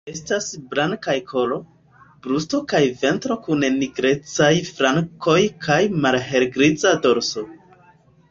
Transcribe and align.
Estas 0.09 0.45
blankaj 0.69 1.13
kolo, 1.31 1.57
brusto 2.27 2.59
kaj 2.71 2.79
ventro 3.03 3.37
kun 3.47 3.67
nigrecaj 3.83 4.49
flankoj 4.79 5.39
kaj 5.67 5.79
malhelgriza 6.07 6.97
dorso. 7.05 7.45